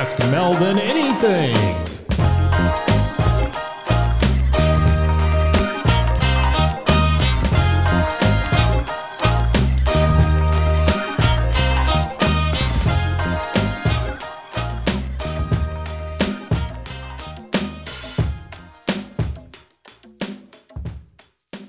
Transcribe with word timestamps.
Ask 0.00 0.16
Melvin 0.20 0.78
anything. 0.78 1.56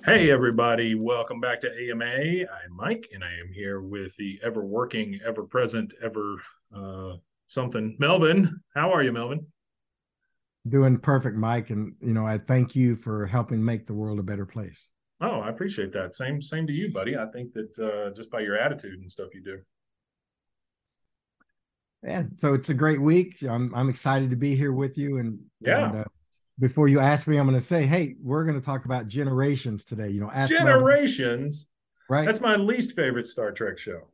Hey, 0.05 0.29
everybody, 0.29 0.93
welcome 0.93 1.39
back 1.39 1.61
to 1.61 1.89
AMA. 1.89 2.05
I'm 2.05 2.75
Mike, 2.75 3.09
and 3.11 3.23
I 3.23 3.31
am 3.39 3.51
here 3.51 3.81
with 3.81 4.15
the 4.17 4.39
ever 4.43 4.63
working, 4.63 5.19
ever 5.25 5.41
present, 5.41 5.95
ever 5.99 6.35
uh, 6.71 7.15
something. 7.49 7.97
Melvin, 7.99 8.61
how 8.75 8.91
are 8.91 9.03
you, 9.03 9.11
Melvin? 9.11 9.45
Doing 10.67 10.99
perfect, 10.99 11.35
Mike. 11.35 11.71
And, 11.71 11.95
you 11.99 12.13
know, 12.13 12.25
I 12.25 12.37
thank 12.37 12.75
you 12.75 12.95
for 12.95 13.25
helping 13.25 13.63
make 13.63 13.87
the 13.87 13.93
world 13.93 14.19
a 14.19 14.23
better 14.23 14.45
place. 14.45 14.91
Oh, 15.19 15.41
I 15.41 15.49
appreciate 15.49 15.91
that. 15.93 16.15
Same, 16.15 16.41
same 16.41 16.67
to 16.67 16.73
you, 16.73 16.93
buddy. 16.93 17.17
I 17.17 17.25
think 17.25 17.53
that 17.53 17.79
uh, 17.79 18.13
just 18.15 18.29
by 18.29 18.39
your 18.39 18.57
attitude 18.57 18.99
and 18.99 19.11
stuff 19.11 19.29
you 19.33 19.43
do. 19.43 19.59
Yeah. 22.03 22.23
So 22.37 22.53
it's 22.53 22.69
a 22.69 22.73
great 22.73 23.01
week. 23.01 23.41
I'm, 23.41 23.73
I'm 23.75 23.89
excited 23.89 24.29
to 24.29 24.37
be 24.37 24.55
here 24.55 24.71
with 24.71 24.97
you. 24.97 25.17
And, 25.17 25.39
yeah. 25.59 25.89
And, 25.89 25.97
uh, 25.97 26.05
before 26.59 26.87
you 26.87 26.99
ask 26.99 27.25
me, 27.25 27.37
I'm 27.37 27.47
going 27.47 27.57
to 27.57 27.65
say, 27.65 27.85
hey, 27.85 28.15
we're 28.21 28.43
going 28.43 28.59
to 28.59 28.65
talk 28.65 28.85
about 28.85 29.07
generations 29.07 29.85
today. 29.85 30.09
You 30.09 30.19
know, 30.19 30.29
ask 30.33 30.51
generations. 30.51 31.69
Melvin. 32.09 32.25
right. 32.25 32.25
That's 32.25 32.41
my 32.41 32.57
least 32.57 32.95
favorite 32.95 33.25
Star 33.25 33.51
Trek 33.53 33.77
show. 33.77 34.11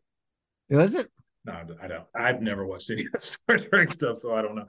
Is 0.70 0.94
it? 0.94 1.10
No, 1.46 1.54
I 1.82 1.88
don't. 1.88 2.04
I've 2.16 2.42
never 2.42 2.66
watched 2.66 2.90
any 2.90 3.02
of 3.02 3.12
the 3.12 3.20
Star 3.20 3.58
Trek 3.58 3.90
stuff, 3.90 4.18
so 4.18 4.36
I 4.36 4.42
don't 4.42 4.56
know. 4.56 4.66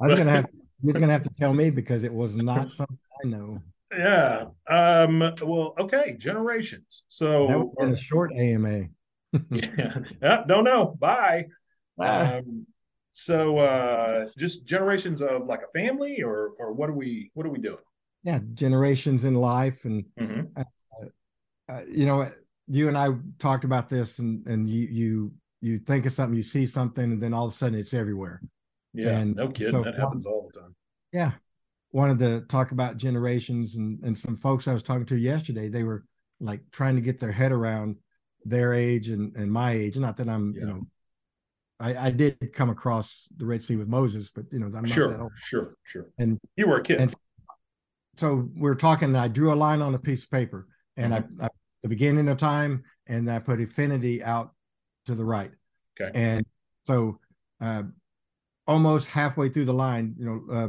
I 0.00 0.06
was 0.06 0.18
gonna 0.18 0.30
have 0.30 0.46
you're 0.82 0.94
gonna 0.94 1.12
have 1.12 1.22
to 1.22 1.30
tell 1.30 1.54
me 1.54 1.70
because 1.70 2.04
it 2.04 2.12
was 2.12 2.34
not 2.34 2.70
something 2.70 2.98
I 3.24 3.28
know. 3.28 3.62
Yeah. 3.92 4.46
Um. 4.68 5.20
Well. 5.42 5.74
Okay. 5.78 6.16
Generations. 6.18 7.04
So 7.08 7.46
that 7.48 7.58
was 7.58 7.74
in 7.80 7.92
a 7.92 7.96
short 7.96 8.32
AMA. 8.32 8.84
yeah. 9.50 9.98
yeah. 10.22 10.42
Don't 10.46 10.64
know. 10.64 10.96
Bye. 10.98 11.46
Um, 11.98 12.66
so 13.12 13.58
uh 13.58 14.24
just 14.38 14.64
generations 14.64 15.20
of 15.20 15.46
like 15.46 15.60
a 15.62 15.78
family 15.78 16.22
or 16.22 16.52
or 16.58 16.72
what 16.72 16.88
are 16.88 16.94
we 16.94 17.30
what 17.34 17.44
are 17.44 17.50
we 17.50 17.58
doing 17.58 17.76
yeah 18.22 18.38
generations 18.54 19.24
in 19.24 19.34
life 19.34 19.84
and 19.84 20.04
mm-hmm. 20.18 20.42
uh, 20.56 21.72
uh, 21.72 21.82
you 21.90 22.06
know 22.06 22.30
you 22.68 22.88
and 22.88 22.96
i 22.96 23.08
talked 23.38 23.64
about 23.64 23.88
this 23.88 24.20
and 24.20 24.46
and 24.46 24.70
you 24.70 24.86
you 24.86 25.32
you 25.60 25.78
think 25.78 26.06
of 26.06 26.12
something 26.12 26.36
you 26.36 26.42
see 26.42 26.66
something 26.66 27.04
and 27.04 27.20
then 27.20 27.34
all 27.34 27.46
of 27.46 27.52
a 27.52 27.54
sudden 27.54 27.78
it's 27.78 27.94
everywhere 27.94 28.40
yeah 28.92 29.18
and 29.18 29.36
no 29.36 29.48
kidding 29.48 29.72
so 29.72 29.82
that 29.82 29.94
happens 29.94 30.26
all 30.26 30.48
the 30.52 30.60
time 30.60 30.74
yeah 31.12 31.32
wanted 31.92 32.18
to 32.18 32.40
talk 32.42 32.72
about 32.72 32.96
generations 32.96 33.74
and 33.76 34.02
and 34.02 34.18
some 34.18 34.36
folks 34.36 34.68
i 34.68 34.72
was 34.72 34.82
talking 34.82 35.06
to 35.06 35.16
yesterday 35.16 35.68
they 35.68 35.82
were 35.82 36.04
like 36.40 36.60
trying 36.72 36.94
to 36.94 37.02
get 37.02 37.20
their 37.20 37.32
head 37.32 37.52
around 37.52 37.96
their 38.44 38.72
age 38.72 39.08
and 39.08 39.36
and 39.36 39.52
my 39.52 39.72
age 39.72 39.96
not 39.96 40.16
that 40.16 40.28
i'm 40.28 40.52
yeah. 40.54 40.60
you 40.60 40.66
know 40.66 40.86
I, 41.82 42.08
I 42.08 42.10
did 42.10 42.52
come 42.52 42.68
across 42.68 43.26
the 43.34 43.46
Red 43.46 43.64
Sea 43.64 43.76
with 43.76 43.88
Moses, 43.88 44.30
but 44.30 44.44
you 44.52 44.58
know, 44.58 44.70
I'm 44.76 44.84
sure, 44.84 45.08
not 45.08 45.16
that 45.16 45.22
old. 45.22 45.32
Sure, 45.36 45.74
sure. 45.82 46.08
And 46.18 46.38
you 46.54 46.68
were 46.68 46.76
a 46.76 46.82
kid. 46.82 47.00
And 47.00 47.14
so 48.18 48.50
we're 48.54 48.74
talking. 48.74 49.16
I 49.16 49.28
drew 49.28 49.50
a 49.50 49.54
line 49.54 49.80
on 49.80 49.94
a 49.94 49.98
piece 49.98 50.24
of 50.24 50.30
paper, 50.30 50.68
and 50.98 51.14
mm-hmm. 51.14 51.42
I, 51.42 51.46
I 51.46 51.48
the 51.82 51.88
beginning 51.88 52.28
of 52.28 52.36
time, 52.36 52.84
and 53.06 53.30
I 53.30 53.38
put 53.38 53.60
infinity 53.60 54.22
out 54.22 54.52
to 55.10 55.16
the 55.16 55.24
right. 55.24 55.50
Okay. 56.00 56.10
And 56.14 56.46
so, 56.86 57.18
uh, 57.60 57.82
almost 58.66 59.08
halfway 59.08 59.48
through 59.48 59.66
the 59.66 59.74
line, 59.74 60.14
you 60.18 60.24
know, 60.24 60.54
uh, 60.54 60.68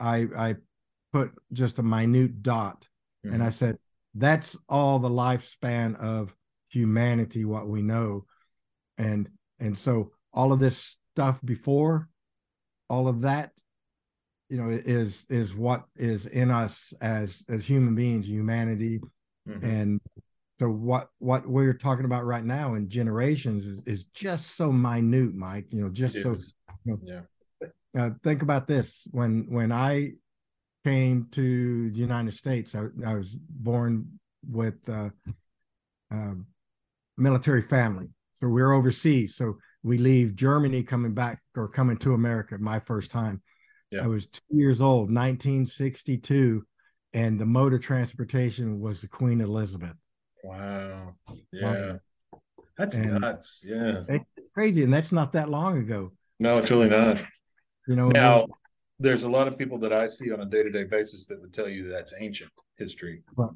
I 0.00 0.26
I 0.36 0.54
put 1.12 1.32
just 1.52 1.78
a 1.78 1.82
minute 1.82 2.42
dot, 2.42 2.88
mm-hmm. 3.24 3.34
and 3.34 3.42
I 3.42 3.50
said, 3.50 3.78
"That's 4.14 4.56
all 4.68 4.98
the 4.98 5.10
lifespan 5.10 5.98
of 6.00 6.34
humanity, 6.68 7.44
what 7.44 7.68
we 7.68 7.82
know." 7.82 8.26
And 8.98 9.28
and 9.58 9.78
so 9.78 10.12
all 10.32 10.52
of 10.52 10.60
this 10.60 10.96
stuff 11.12 11.40
before, 11.44 12.08
all 12.88 13.08
of 13.08 13.22
that, 13.22 13.52
you 14.48 14.56
know, 14.56 14.70
is 14.70 15.24
is 15.28 15.54
what 15.54 15.84
is 15.96 16.26
in 16.26 16.50
us 16.50 16.92
as 17.00 17.42
as 17.48 17.64
human 17.64 17.94
beings, 17.94 18.28
humanity, 18.28 19.00
mm-hmm. 19.48 19.64
and 19.64 20.00
so 20.58 20.68
what 20.70 21.10
what 21.18 21.46
we're 21.46 21.74
talking 21.74 22.06
about 22.06 22.24
right 22.24 22.44
now 22.44 22.74
in 22.74 22.88
generations 22.88 23.66
is, 23.66 23.82
is 23.86 24.04
just 24.14 24.56
so 24.56 24.72
minute, 24.72 25.34
Mike. 25.34 25.66
You 25.70 25.82
know, 25.82 25.90
just 25.90 26.22
so. 26.22 26.34
You 26.84 26.98
know, 26.98 26.98
yeah. 27.02 27.68
Uh, 27.96 28.10
think 28.22 28.42
about 28.42 28.66
this: 28.66 29.06
when 29.10 29.46
when 29.50 29.70
I 29.70 30.12
came 30.84 31.26
to 31.32 31.90
the 31.90 31.98
United 31.98 32.34
States, 32.34 32.74
I, 32.74 32.86
I 33.06 33.14
was 33.14 33.34
born 33.34 34.18
with 34.48 34.76
uh, 34.88 35.10
uh, 36.10 36.34
military 37.18 37.62
family, 37.62 38.08
so 38.32 38.48
we're 38.48 38.72
overseas. 38.72 39.36
So 39.36 39.58
we 39.82 39.98
leave 39.98 40.36
Germany 40.36 40.82
coming 40.82 41.12
back 41.12 41.38
or 41.54 41.68
coming 41.68 41.98
to 41.98 42.14
America. 42.14 42.56
My 42.58 42.80
first 42.80 43.10
time. 43.10 43.42
Yeah. 43.92 44.02
I 44.02 44.08
was 44.08 44.26
two 44.26 44.42
years 44.50 44.80
old, 44.80 45.12
1962, 45.14 46.66
and 47.12 47.38
the 47.38 47.46
mode 47.46 47.72
of 47.72 47.82
transportation 47.82 48.80
was 48.80 49.00
the 49.00 49.06
Queen 49.06 49.40
Elizabeth. 49.40 49.94
Wow. 50.46 51.14
Yeah. 51.52 51.94
That's 52.78 52.96
nuts. 52.96 53.62
Yeah. 53.64 54.02
It's 54.08 54.50
crazy. 54.50 54.84
And 54.84 54.92
that's 54.92 55.10
not 55.10 55.32
that 55.32 55.48
long 55.48 55.78
ago. 55.78 56.12
No, 56.38 56.58
it's 56.58 56.70
really 56.70 56.88
not. 56.88 57.18
You 57.88 57.96
know, 57.96 58.08
now 58.08 58.46
there's 58.98 59.24
a 59.24 59.28
lot 59.28 59.48
of 59.48 59.58
people 59.58 59.78
that 59.78 59.92
I 59.92 60.06
see 60.06 60.32
on 60.32 60.40
a 60.40 60.44
day 60.44 60.62
to 60.62 60.70
day 60.70 60.84
basis 60.84 61.26
that 61.26 61.40
would 61.40 61.52
tell 61.52 61.68
you 61.68 61.88
that's 61.88 62.14
ancient 62.18 62.50
history. 62.76 63.22
Right. 63.36 63.50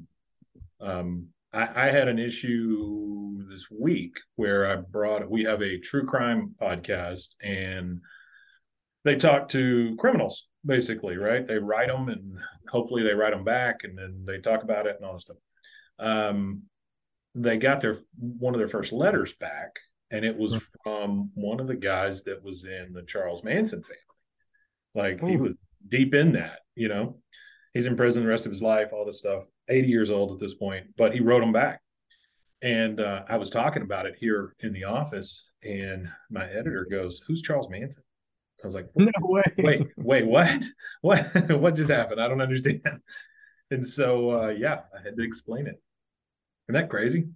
Um, 0.81 1.27
I, 1.53 1.87
I, 1.87 1.91
had 1.91 2.07
an 2.07 2.17
issue 2.17 3.45
this 3.49 3.67
week 3.69 4.15
where 4.35 4.65
I 4.71 4.77
brought, 4.77 5.29
we 5.29 5.43
have 5.43 5.61
a 5.61 5.77
true 5.77 6.05
crime 6.05 6.55
podcast 6.59 7.35
and 7.43 8.01
they 9.03 9.15
talk 9.15 9.49
to 9.49 9.95
criminals 9.97 10.47
basically, 10.65 11.17
right? 11.17 11.47
They 11.47 11.59
write 11.59 11.89
them 11.89 12.09
and 12.09 12.33
hopefully 12.69 13.03
they 13.03 13.13
write 13.13 13.33
them 13.33 13.43
back 13.43 13.83
and 13.83 13.97
then 13.97 14.23
they 14.25 14.39
talk 14.39 14.63
about 14.63 14.87
it 14.87 14.95
and 14.95 15.05
all 15.05 15.13
this 15.13 15.23
stuff. 15.23 15.37
Um, 15.99 16.63
they 17.35 17.57
got 17.57 17.81
their 17.81 17.99
one 18.17 18.53
of 18.53 18.59
their 18.59 18.67
first 18.67 18.91
letters 18.91 19.33
back, 19.33 19.77
and 20.11 20.25
it 20.25 20.37
was 20.37 20.59
from 20.83 21.31
one 21.33 21.59
of 21.59 21.67
the 21.67 21.75
guys 21.75 22.23
that 22.23 22.43
was 22.43 22.65
in 22.65 22.93
the 22.93 23.03
Charles 23.03 23.43
Manson 23.43 23.83
family. 23.83 23.97
Like 24.93 25.23
Ooh. 25.23 25.27
he 25.27 25.37
was 25.37 25.59
deep 25.87 26.13
in 26.13 26.33
that, 26.33 26.59
you 26.75 26.89
know. 26.89 27.17
He's 27.73 27.85
in 27.85 27.95
prison 27.95 28.23
the 28.23 28.29
rest 28.29 28.45
of 28.45 28.51
his 28.51 28.61
life, 28.61 28.89
all 28.91 29.05
this 29.05 29.19
stuff. 29.19 29.45
80 29.69 29.87
years 29.87 30.11
old 30.11 30.33
at 30.33 30.39
this 30.39 30.53
point, 30.53 30.87
but 30.97 31.13
he 31.13 31.21
wrote 31.21 31.39
them 31.39 31.53
back. 31.53 31.81
And 32.61 32.99
uh, 32.99 33.23
I 33.29 33.37
was 33.37 33.49
talking 33.49 33.81
about 33.81 34.05
it 34.05 34.15
here 34.19 34.55
in 34.59 34.73
the 34.73 34.83
office, 34.83 35.49
and 35.63 36.07
my 36.29 36.45
editor 36.45 36.85
goes, 36.89 37.21
"Who's 37.25 37.41
Charles 37.41 37.69
Manson?" 37.69 38.03
I 38.63 38.67
was 38.67 38.75
like, 38.75 38.89
"No 38.95 39.11
way! 39.21 39.43
Wait, 39.57 39.87
wait, 39.97 40.27
what? 40.27 40.63
What? 41.01 41.25
what 41.49 41.75
just 41.75 41.89
happened? 41.89 42.21
I 42.21 42.27
don't 42.27 42.41
understand." 42.41 42.81
And 43.71 43.83
so, 43.83 44.43
uh, 44.43 44.49
yeah, 44.49 44.81
I 44.93 45.01
had 45.01 45.15
to 45.17 45.23
explain 45.23 45.65
it. 45.65 45.81
Isn't 46.71 46.83
that 46.83 46.89
crazy? 46.89 47.27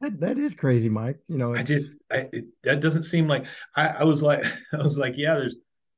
That, 0.00 0.20
that 0.20 0.38
is 0.38 0.54
crazy, 0.54 0.88
Mike. 0.88 1.18
You 1.28 1.36
know, 1.36 1.54
I 1.54 1.62
just 1.62 1.92
I, 2.10 2.28
it, 2.32 2.46
that 2.62 2.80
doesn't 2.80 3.02
seem 3.02 3.28
like 3.28 3.44
I, 3.76 3.88
I 3.88 4.04
was 4.04 4.22
like 4.22 4.42
I 4.72 4.78
was 4.78 4.96
like, 4.96 5.18
yeah, 5.18 5.34
there's 5.34 5.56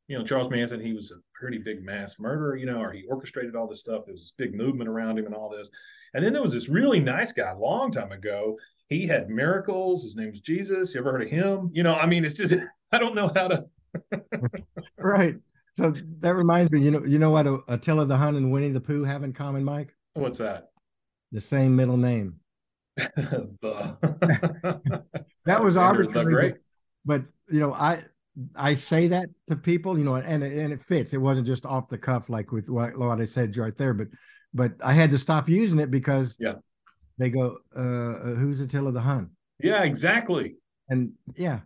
you 0.09 0.19
know 0.19 0.25
Charles 0.25 0.51
Manson. 0.51 0.81
He 0.81 0.93
was 0.93 1.13
a 1.13 1.21
pretty 1.33 1.59
big 1.59 1.85
mass 1.85 2.17
murderer, 2.19 2.57
you 2.57 2.67
know, 2.67 2.81
or 2.81 2.91
he 2.91 3.05
orchestrated 3.05 3.55
all 3.55 3.69
this 3.69 3.79
stuff. 3.79 4.03
There 4.05 4.15
was 4.15 4.23
this 4.23 4.35
big 4.37 4.57
movement 4.57 4.91
around 4.91 5.17
him 5.17 5.27
and 5.27 5.35
all 5.35 5.49
this. 5.49 5.71
And 6.13 6.25
then 6.25 6.33
there 6.33 6.43
was 6.43 6.53
this 6.53 6.69
really 6.69 6.99
nice 6.99 7.31
guy 7.31 7.53
a 7.53 7.57
long 7.57 7.93
time 7.93 8.11
ago. 8.11 8.59
He 8.89 9.07
had 9.07 9.31
miracles. 9.31 10.03
His 10.03 10.17
name 10.17 10.31
was 10.31 10.41
Jesus. 10.41 10.93
You 10.93 11.01
ever 11.01 11.13
heard 11.13 11.23
of 11.23 11.29
him? 11.29 11.71
You 11.73 11.85
know, 11.85 11.95
I 11.95 12.07
mean, 12.07 12.25
it's 12.25 12.35
just 12.35 12.53
I 12.93 12.99
don't 12.99 13.15
know 13.15 13.31
how 13.37 13.47
to. 13.47 13.65
right. 14.99 15.37
So 15.77 15.95
that 16.19 16.35
reminds 16.35 16.73
me, 16.73 16.81
you 16.81 16.91
know, 16.91 17.05
you 17.05 17.21
know 17.21 17.31
what 17.31 17.47
Attila 17.69 18.07
the 18.07 18.17
Hun 18.17 18.35
and 18.35 18.51
Winnie 18.51 18.71
the 18.71 18.81
Pooh 18.81 19.05
have 19.05 19.23
in 19.23 19.33
common, 19.33 19.63
Mike? 19.63 19.95
What's 20.15 20.39
that? 20.39 20.71
The 21.31 21.41
same 21.41 21.77
middle 21.77 21.97
name. 21.97 22.41
the 23.17 23.97
that 25.47 25.63
was 25.63 25.77
arbitrary. 25.77 26.55
But, 27.05 27.23
but 27.23 27.55
you 27.55 27.61
know, 27.61 27.73
I 27.73 28.03
I 28.55 28.75
say 28.75 29.09
that 29.09 29.29
to 29.49 29.57
people, 29.57 29.99
you 29.99 30.05
know, 30.05 30.17
and 30.17 30.43
it, 30.43 30.59
and 30.59 30.73
it 30.73 30.83
fits. 30.83 31.13
It 31.13 31.19
wasn't 31.19 31.47
just 31.47 31.67
off 31.67 31.89
the 31.89 31.99
cuff 31.99 32.29
like 32.29 32.53
with 32.53 32.71
what, 32.71 32.97
what 32.97 33.21
I 33.21 33.27
said 33.27 33.57
right 33.57 33.77
there, 33.77 33.95
but 33.95 34.09
but 34.55 34.73
I 34.83 34.93
had 34.93 35.11
to 35.13 35.19
stop 35.19 35.49
using 35.49 35.79
it 35.79 35.91
because 35.91 36.37
Yeah. 36.39 36.55
they 37.19 37.31
go, 37.31 37.59
uh, 37.75 38.35
who's 38.35 38.61
Attila 38.61 38.93
the 38.93 39.01
Hun? 39.01 39.31
Yeah, 39.59 39.83
exactly. 39.83 40.57
And 40.89 41.13
yeah, 41.37 41.61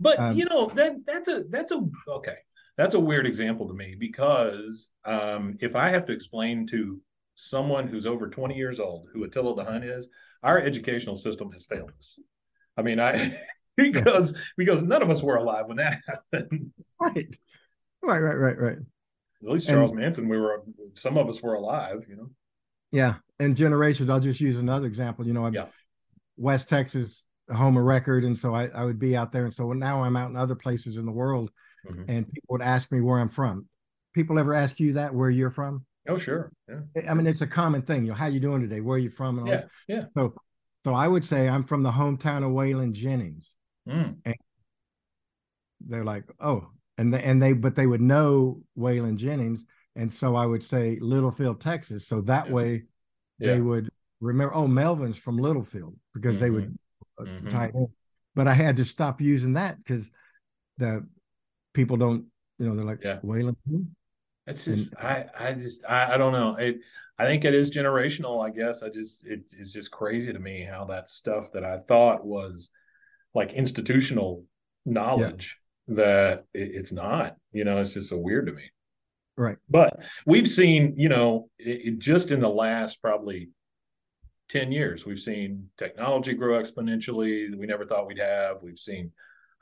But 0.00 0.18
Um, 0.20 0.36
you 0.36 0.44
know 0.44 0.70
that 0.74 1.04
that's 1.06 1.28
a 1.28 1.44
that's 1.50 1.72
a 1.72 1.80
okay. 2.08 2.36
That's 2.76 2.94
a 2.94 3.00
weird 3.00 3.26
example 3.26 3.66
to 3.66 3.74
me 3.74 3.96
because 3.98 4.90
um, 5.04 5.56
if 5.60 5.74
I 5.74 5.90
have 5.90 6.06
to 6.06 6.12
explain 6.12 6.64
to 6.68 7.00
someone 7.34 7.88
who's 7.88 8.06
over 8.06 8.28
20 8.28 8.56
years 8.56 8.78
old 8.78 9.08
who 9.12 9.24
Attila 9.24 9.56
the 9.56 9.64
Hun 9.64 9.82
is, 9.82 10.08
our 10.42 10.58
educational 10.60 11.16
system 11.16 11.50
has 11.52 11.66
failed 11.66 11.92
us. 11.98 12.18
I 12.76 12.82
mean, 12.82 13.00
I 13.00 13.36
because 13.76 14.34
because 14.56 14.82
none 14.82 15.02
of 15.02 15.10
us 15.10 15.22
were 15.22 15.36
alive 15.36 15.66
when 15.66 15.78
that 15.78 15.98
happened. 16.06 16.72
right, 17.00 17.28
right, 18.02 18.18
right, 18.20 18.38
right, 18.38 18.58
right. 18.58 18.78
At 19.42 19.48
least 19.50 19.68
And- 19.68 19.76
Charles 19.76 19.92
Manson, 19.92 20.28
we 20.28 20.38
were 20.38 20.62
some 20.94 21.16
of 21.18 21.28
us 21.28 21.42
were 21.42 21.54
alive, 21.54 22.04
you 22.08 22.16
know. 22.16 22.30
Yeah, 22.90 23.16
and 23.38 23.56
generations. 23.56 24.08
I'll 24.10 24.20
just 24.20 24.40
use 24.40 24.58
another 24.58 24.86
example. 24.86 25.26
You 25.26 25.32
know, 25.34 25.44
I'm 25.46 25.54
Yeah. 25.54 25.66
West 26.36 26.68
Texas, 26.68 27.24
home 27.54 27.76
of 27.76 27.84
record, 27.84 28.24
and 28.24 28.38
so 28.38 28.54
I, 28.54 28.68
I 28.68 28.84
would 28.84 28.98
be 28.98 29.16
out 29.16 29.32
there, 29.32 29.44
and 29.44 29.54
so 29.54 29.72
now 29.72 30.02
I'm 30.02 30.16
out 30.16 30.30
in 30.30 30.36
other 30.36 30.54
places 30.54 30.96
in 30.96 31.04
the 31.04 31.12
world, 31.12 31.50
Mhm. 31.88 32.04
and 32.08 32.26
people 32.32 32.46
would 32.50 32.62
ask 32.62 32.90
me 32.92 33.00
where 33.00 33.18
I'm 33.18 33.28
from. 33.28 33.66
People 34.14 34.38
ever 34.38 34.54
ask 34.54 34.80
you 34.80 34.94
that 34.94 35.14
where 35.14 35.30
you're 35.30 35.50
from? 35.50 35.84
Oh, 36.08 36.16
sure. 36.16 36.50
Yeah. 36.68 36.80
I 37.10 37.14
mean, 37.14 37.26
it's 37.26 37.42
a 37.42 37.46
common 37.46 37.82
thing. 37.82 38.04
You 38.04 38.08
know, 38.10 38.14
how 38.14 38.26
you 38.26 38.40
doing 38.40 38.62
today? 38.62 38.80
Where 38.80 38.96
are 38.96 39.00
you 39.00 39.10
from? 39.10 39.38
And 39.38 39.46
all 39.48 39.54
Yeah. 39.54 39.60
that. 39.60 39.68
Yeah. 39.88 40.04
So, 40.16 40.34
so 40.84 40.94
I 40.94 41.06
would 41.06 41.24
say 41.24 41.48
I'm 41.48 41.62
from 41.62 41.82
the 41.82 41.90
hometown 41.90 42.38
of 42.38 42.52
Waylon 42.52 42.92
Jennings. 42.92 43.54
Mm. 43.86 44.16
They're 45.86 46.04
like, 46.04 46.24
oh, 46.40 46.70
and 46.96 47.12
they, 47.14 47.22
and 47.22 47.42
they, 47.42 47.52
but 47.52 47.76
they 47.76 47.86
would 47.86 48.00
know 48.00 48.62
Waylon 48.76 49.16
Jennings, 49.16 49.64
and 49.94 50.12
so 50.12 50.34
I 50.34 50.44
would 50.46 50.62
say 50.64 50.98
Littlefield, 51.00 51.60
Texas. 51.60 52.06
So 52.06 52.22
that 52.22 52.46
Yeah. 52.48 52.52
way, 52.52 52.82
Yeah. 53.38 53.52
they 53.54 53.60
would 53.60 53.88
remember. 54.20 54.54
Oh, 54.54 54.66
Melvin's 54.66 55.18
from 55.18 55.36
Littlefield 55.36 55.96
because 56.14 56.40
they 56.40 56.50
would 56.50 56.76
uh, 57.18 57.24
Mhm. 57.24 57.50
tie 57.50 57.70
in. 57.74 57.86
But 58.34 58.46
I 58.48 58.54
had 58.54 58.76
to 58.76 58.84
stop 58.84 59.20
using 59.20 59.54
that 59.54 59.76
because 59.78 60.10
the 60.78 61.06
people 61.74 61.96
don't, 61.96 62.26
you 62.58 62.66
know, 62.68 62.76
they're 62.76 62.84
like 62.84 63.02
Yeah. 63.02 63.20
Waylon. 63.20 63.56
Who?" 64.48 64.50
It's 64.52 64.66
And- 64.66 64.76
just 64.76 64.96
I 64.96 65.26
I 65.38 65.52
just 65.52 65.84
I, 65.88 66.14
I 66.14 66.16
don't 66.16 66.32
know. 66.32 66.56
It 66.56 66.80
I 67.18 67.24
think 67.24 67.44
it 67.44 67.54
is 67.54 67.70
generational, 67.70 68.44
I 68.46 68.50
guess. 68.50 68.82
I 68.82 68.88
just 68.90 69.26
it, 69.26 69.40
it's 69.56 69.72
just 69.72 69.90
crazy 69.90 70.32
to 70.32 70.38
me 70.38 70.62
how 70.62 70.84
that 70.86 71.08
stuff 71.08 71.52
that 71.52 71.64
I 71.64 71.78
thought 71.78 72.24
was 72.24 72.70
like 73.34 73.52
institutional 73.52 74.44
knowledge 74.86 75.58
that 75.88 76.44
it, 76.54 76.70
it's 76.74 76.92
not. 76.92 77.36
You 77.52 77.64
know, 77.64 77.78
it's 77.78 77.94
just 77.94 78.08
so 78.10 78.18
weird 78.18 78.46
to 78.46 78.52
me. 78.52 78.70
Right. 79.36 79.56
But 79.70 80.02
we've 80.26 80.48
seen, 80.48 80.94
you 80.96 81.08
know, 81.08 81.48
it, 81.58 81.80
it 81.84 81.98
just 81.98 82.30
in 82.32 82.40
the 82.40 82.48
last 82.48 83.00
probably 83.00 83.50
10 84.48 84.72
years, 84.72 85.06
we've 85.06 85.20
seen 85.20 85.68
technology 85.76 86.34
grow 86.34 86.58
exponentially 86.60 87.50
that 87.50 87.58
we 87.58 87.66
never 87.66 87.84
thought 87.84 88.06
we'd 88.08 88.18
have. 88.18 88.56
We've 88.62 88.78
seen, 88.78 89.12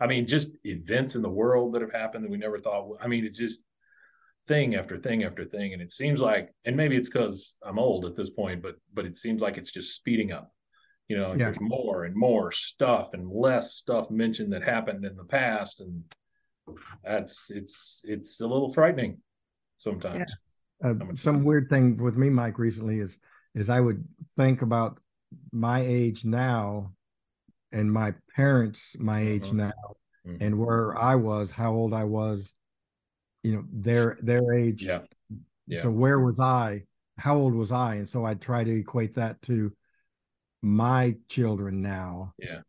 I 0.00 0.06
mean, 0.06 0.26
just 0.26 0.50
events 0.64 1.14
in 1.16 1.22
the 1.22 1.28
world 1.28 1.74
that 1.74 1.82
have 1.82 1.92
happened 1.92 2.24
that 2.24 2.30
we 2.30 2.38
never 2.38 2.58
thought. 2.58 2.88
I 3.02 3.06
mean, 3.06 3.24
it's 3.26 3.36
just 3.38 3.64
thing 4.46 4.74
after 4.74 4.96
thing 4.98 5.24
after 5.24 5.44
thing. 5.44 5.72
And 5.72 5.82
it 5.82 5.90
seems 5.90 6.20
like, 6.20 6.52
and 6.64 6.76
maybe 6.76 6.96
it's 6.96 7.08
because 7.08 7.56
I'm 7.64 7.78
old 7.78 8.04
at 8.04 8.14
this 8.16 8.30
point, 8.30 8.62
but 8.62 8.76
but 8.94 9.04
it 9.06 9.16
seems 9.16 9.42
like 9.42 9.58
it's 9.58 9.72
just 9.72 9.96
speeding 9.96 10.32
up. 10.32 10.52
You 11.08 11.16
know, 11.18 11.30
Yeah. 11.30 11.36
there's 11.36 11.60
more 11.60 12.04
and 12.04 12.14
more 12.16 12.50
stuff 12.52 13.14
and 13.14 13.28
less 13.30 13.74
stuff 13.74 14.10
mentioned 14.10 14.52
that 14.52 14.62
happened 14.62 15.04
in 15.04 15.16
the 15.16 15.24
past. 15.24 15.80
And 15.80 16.02
that's 17.04 17.50
it's 17.50 18.02
it's 18.04 18.40
a 18.40 18.46
little 18.46 18.72
frightening 18.72 19.18
sometimes. 19.78 20.34
Uh, 20.82 20.94
some 21.14 21.42
weird 21.44 21.70
thing 21.70 21.96
with 21.96 22.16
me, 22.16 22.28
Mike, 22.28 22.58
recently 22.58 23.00
is 23.00 23.18
is 23.54 23.68
I 23.68 23.80
would 23.80 24.06
think 24.36 24.62
about 24.62 25.00
my 25.52 25.80
age 25.80 26.24
now 26.24 26.92
and 27.72 27.92
my 27.92 28.14
parents 28.34 28.94
my 28.98 29.20
age 29.20 29.50
Mhm. 29.50 29.54
now 29.54 29.72
Mhm. 30.26 30.38
and 30.40 30.58
where 30.58 30.96
I 30.98 31.14
was, 31.14 31.50
how 31.50 31.72
old 31.72 31.94
I 31.94 32.04
was, 32.04 32.54
you 33.46 33.52
know, 33.54 33.64
their 33.72 34.18
their 34.22 34.52
age. 34.52 34.82
Yeah. 34.82 35.02
Yeah. 35.68 35.82
So 35.82 35.90
where 35.90 36.18
was 36.18 36.40
I? 36.40 36.82
How 37.16 37.36
old 37.36 37.54
was 37.54 37.70
I? 37.70 37.94
And 37.96 38.08
so 38.08 38.24
I 38.24 38.34
try 38.34 38.64
to 38.64 38.70
equate 38.70 39.14
that 39.14 39.40
to 39.42 39.72
my 40.62 41.14
children 41.28 41.80
now. 41.80 42.34
Yeah. 42.38 42.60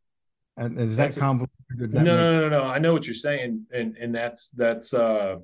And 0.55 0.77
is 0.79 0.95
That's 0.95 1.15
that 1.15 1.21
convoluted? 1.21 1.51
Does 1.77 1.89
no, 1.89 1.99
that 1.99 2.03
no, 2.03 2.27
no, 2.27 2.49
no, 2.49 2.49
no. 2.49 2.63
I 2.69 2.77
know 2.77 2.93
what 2.93 3.07
you're 3.07 3.15
saying, 3.15 3.65
and 3.71 3.97
and 3.97 4.13
that's 4.13 4.51
that's 4.51 4.93
uh, 4.93 5.37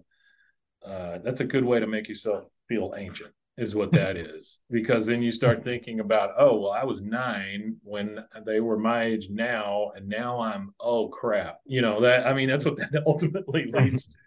uh, 0.85 1.17
that's 1.23 1.41
a 1.41 1.45
good 1.45 1.65
way 1.65 1.79
to 1.79 1.87
make 1.87 2.07
yourself 2.07 2.45
feel 2.67 2.93
ancient, 2.95 3.31
is 3.57 3.75
what 3.75 3.91
that 3.99 4.17
is. 4.17 4.59
Because 4.69 5.05
then 5.07 5.21
you 5.21 5.31
start 5.31 5.63
thinking 5.63 5.99
about, 5.99 6.31
oh, 6.37 6.59
well, 6.59 6.71
I 6.71 6.83
was 6.83 7.01
nine 7.01 7.77
when 7.83 8.23
they 8.45 8.59
were 8.59 8.77
my 8.77 9.03
age 9.03 9.29
now, 9.29 9.91
and 9.95 10.07
now 10.07 10.39
I'm, 10.39 10.73
oh 10.79 11.09
crap, 11.09 11.59
you 11.65 11.81
know 11.81 12.01
that. 12.01 12.27
I 12.27 12.33
mean, 12.33 12.47
that's 12.47 12.65
what 12.65 12.77
that 12.77 13.03
ultimately 13.07 13.65
leads 13.73 14.07
to. 14.07 14.17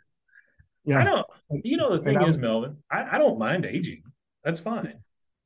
Yeah. 0.86 1.00
I 1.00 1.04
don't. 1.04 1.26
You 1.64 1.76
know, 1.76 1.96
the 1.96 2.02
thing 2.02 2.20
is, 2.22 2.36
Melvin, 2.38 2.76
I, 2.90 3.16
I 3.16 3.18
don't 3.18 3.38
mind 3.38 3.64
aging. 3.64 4.02
That's 4.44 4.60
fine, 4.60 5.00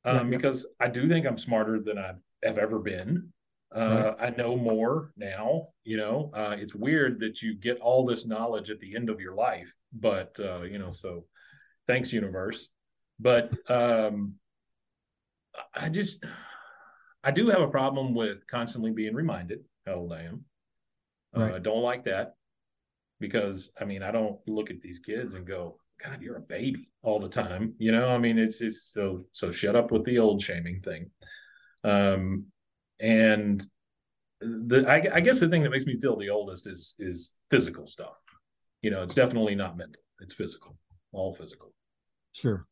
um, 0.04 0.14
Yeah, 0.16 0.22
yeah. 0.22 0.22
because 0.25 0.66
I 0.78 0.88
do 0.88 1.08
think 1.08 1.26
I'm 1.26 1.38
smarter 1.38 1.81
than 1.81 1.98
I 1.98 2.12
have 2.42 2.58
ever 2.58 2.78
been. 2.78 3.32
Uh, 3.75 4.14
I 4.19 4.31
know 4.31 4.56
more 4.56 5.12
now. 5.16 5.69
You 5.84 5.96
know, 5.96 6.31
uh, 6.34 6.56
it's 6.58 6.75
weird 6.75 7.20
that 7.20 7.40
you 7.40 7.54
get 7.54 7.78
all 7.81 8.04
this 8.04 8.26
knowledge 8.26 8.69
at 8.69 8.81
the 8.81 8.96
end 8.96 9.08
of 9.08 9.20
your 9.20 9.34
life, 9.34 9.75
but 9.92 10.37
uh, 10.40 10.62
you 10.62 10.78
know, 10.78 10.90
so 10.90 11.25
thanks, 11.87 12.12
universe. 12.12 12.69
But 13.19 13.52
um, 13.70 14.34
I 15.75 15.88
just, 15.88 16.25
I 17.22 17.31
do 17.31 17.48
have 17.48 17.60
a 17.60 17.69
problem 17.69 18.14
with 18.14 18.46
constantly 18.46 18.90
being 18.92 19.14
reminded 19.14 19.60
how 19.87 19.94
old 19.94 20.12
I 20.12 20.22
am. 20.22 20.44
Uh, 21.37 21.40
Right. 21.42 21.54
I 21.54 21.58
don't 21.60 21.82
like 21.82 22.04
that 22.06 22.34
because 23.20 23.70
I 23.81 23.84
mean, 23.84 24.02
I 24.02 24.11
don't 24.11 24.38
look 24.49 24.70
at 24.70 24.81
these 24.81 24.99
kids 24.99 25.34
and 25.34 25.46
go, 25.46 25.78
God, 26.02 26.22
you're 26.22 26.38
a 26.38 26.43
baby 26.43 26.90
all 27.02 27.20
the 27.20 27.28
time. 27.28 27.75
You 27.78 27.93
know, 27.93 28.08
I 28.08 28.19
mean, 28.19 28.38
it's 28.38 28.61
it's 28.61 28.82
so 28.82 29.25
so 29.32 29.52
shut 29.52 29.76
up 29.76 29.93
with 29.93 30.05
the 30.05 30.19
old 30.19 30.43
shaming 30.43 30.81
thing. 30.81 31.11
Um, 31.84 32.47
and 32.99 33.62
the 34.40 34.85
I, 34.88 35.16
I 35.16 35.21
guess 35.21 35.40
the 35.40 35.49
thing 35.49 35.62
that 35.62 35.71
makes 35.71 35.87
me 35.87 36.00
feel 36.00 36.16
the 36.16 36.30
oldest 36.30 36.66
is 36.66 36.94
is 36.99 37.35
physical 37.50 37.87
stuff. 37.87 38.16
You 38.83 38.90
know, 38.90 39.02
it's 39.02 39.14
definitely 39.14 39.54
not 39.54 39.76
mental; 39.76 40.02
it's 40.21 40.35
physical, 40.35 40.76
all 41.12 41.35
physical. 41.35 41.73
Sure. 42.35 42.66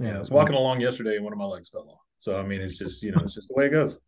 Yeah, 0.00 0.16
I 0.16 0.18
was 0.18 0.30
walking 0.30 0.56
along 0.56 0.80
yesterday 0.80 1.16
and 1.16 1.24
one 1.24 1.32
of 1.32 1.38
my 1.38 1.44
legs 1.44 1.68
fell 1.68 1.88
off. 1.88 2.00
So 2.16 2.38
I 2.38 2.42
mean, 2.42 2.60
it's 2.60 2.78
just 2.78 3.02
you 3.02 3.12
know, 3.12 3.20
it's 3.22 3.34
just 3.34 3.48
the 3.48 3.54
way 3.54 3.66
it 3.66 3.70
goes. 3.70 4.00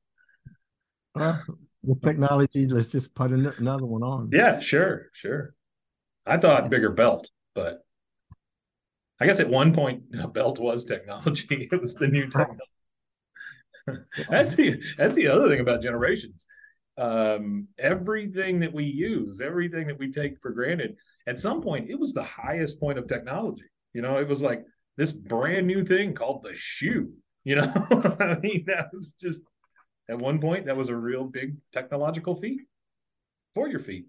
Well, 1.14 1.42
with 1.82 2.02
technology, 2.02 2.66
let's 2.66 2.90
just 2.90 3.14
put 3.14 3.30
another 3.30 3.86
one 3.86 4.02
on. 4.02 4.30
Yeah, 4.32 4.60
sure, 4.60 5.10
sure. 5.12 5.54
I 6.26 6.36
thought 6.38 6.70
bigger 6.70 6.90
belt, 6.90 7.30
but 7.54 7.80
I 9.20 9.26
guess 9.26 9.40
at 9.40 9.48
one 9.48 9.72
point 9.72 10.02
a 10.20 10.28
belt 10.28 10.58
was 10.58 10.84
technology. 10.84 11.46
It 11.72 11.80
was 11.80 11.94
the 11.94 12.08
new 12.08 12.26
technology. 12.26 12.60
that's 14.28 14.54
the 14.54 14.82
that's 14.98 15.14
the 15.14 15.28
other 15.28 15.48
thing 15.48 15.60
about 15.60 15.82
generations. 15.82 16.46
Um, 16.98 17.68
everything 17.78 18.60
that 18.60 18.72
we 18.72 18.84
use, 18.84 19.40
everything 19.40 19.86
that 19.86 19.98
we 19.98 20.10
take 20.10 20.40
for 20.40 20.50
granted, 20.50 20.96
at 21.26 21.38
some 21.38 21.60
point 21.62 21.90
it 21.90 21.98
was 21.98 22.12
the 22.12 22.22
highest 22.22 22.80
point 22.80 22.98
of 22.98 23.06
technology. 23.06 23.64
You 23.92 24.02
know, 24.02 24.18
it 24.18 24.26
was 24.26 24.42
like 24.42 24.64
this 24.96 25.12
brand 25.12 25.66
new 25.66 25.84
thing 25.84 26.14
called 26.14 26.42
the 26.42 26.54
shoe. 26.54 27.12
You 27.44 27.56
know, 27.56 27.72
I 28.20 28.38
mean, 28.42 28.64
that 28.66 28.88
was 28.92 29.12
just 29.12 29.42
at 30.08 30.18
one 30.18 30.40
point 30.40 30.66
that 30.66 30.76
was 30.76 30.88
a 30.88 30.96
real 30.96 31.24
big 31.24 31.56
technological 31.72 32.34
feat 32.34 32.62
for 33.54 33.68
your 33.68 33.78
feet. 33.78 34.06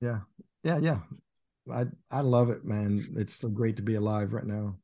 Yeah, 0.00 0.20
yeah, 0.62 0.78
yeah. 0.78 0.98
I 1.72 1.86
I 2.10 2.20
love 2.20 2.50
it, 2.50 2.64
man. 2.64 3.04
It's 3.16 3.34
so 3.34 3.48
great 3.48 3.76
to 3.76 3.82
be 3.82 3.94
alive 3.94 4.32
right 4.32 4.46
now. 4.46 4.76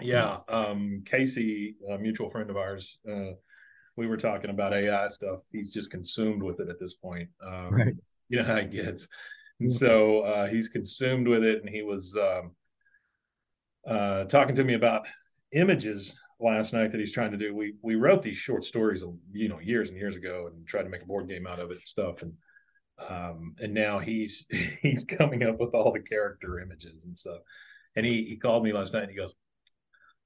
Yeah, 0.00 0.38
um, 0.48 1.02
Casey, 1.04 1.76
a 1.88 1.98
mutual 1.98 2.30
friend 2.30 2.50
of 2.50 2.56
ours, 2.56 2.98
uh, 3.10 3.32
we 3.96 4.06
were 4.06 4.16
talking 4.16 4.50
about 4.50 4.72
AI 4.72 5.08
stuff. 5.08 5.40
He's 5.50 5.72
just 5.72 5.90
consumed 5.90 6.42
with 6.42 6.60
it 6.60 6.68
at 6.68 6.78
this 6.78 6.94
point. 6.94 7.28
Um, 7.44 7.70
Right. 7.70 7.94
You 8.28 8.38
know 8.38 8.44
how 8.44 8.56
he 8.60 8.66
gets, 8.66 9.08
and 9.58 9.70
so 9.70 10.20
uh, 10.20 10.46
he's 10.48 10.68
consumed 10.68 11.26
with 11.26 11.42
it. 11.42 11.60
And 11.60 11.68
he 11.68 11.82
was 11.82 12.14
um, 12.14 12.52
uh, 13.86 14.24
talking 14.24 14.54
to 14.56 14.64
me 14.64 14.74
about 14.74 15.06
images 15.52 16.18
last 16.38 16.74
night 16.74 16.90
that 16.90 17.00
he's 17.00 17.12
trying 17.12 17.30
to 17.30 17.38
do. 17.38 17.54
We 17.54 17.74
we 17.82 17.94
wrote 17.94 18.20
these 18.20 18.36
short 18.36 18.64
stories, 18.64 19.02
you 19.32 19.48
know, 19.48 19.60
years 19.60 19.88
and 19.88 19.98
years 19.98 20.14
ago, 20.14 20.50
and 20.52 20.66
tried 20.66 20.82
to 20.82 20.90
make 20.90 21.02
a 21.02 21.06
board 21.06 21.26
game 21.26 21.46
out 21.46 21.58
of 21.58 21.70
it 21.70 21.78
and 21.78 21.86
stuff. 21.86 22.20
And 22.20 22.34
um, 23.08 23.54
and 23.60 23.74
now 23.74 23.98
he's 23.98 24.46
he's 24.82 25.04
coming 25.04 25.42
up 25.42 25.58
with 25.58 25.74
all 25.74 25.92
the 25.92 26.00
character 26.00 26.60
images 26.60 27.04
and 27.04 27.16
stuff. 27.16 27.40
And 27.96 28.04
he 28.04 28.24
he 28.24 28.36
called 28.36 28.64
me 28.64 28.72
last 28.72 28.92
night 28.92 29.04
and 29.04 29.10
he 29.10 29.16
goes, 29.16 29.34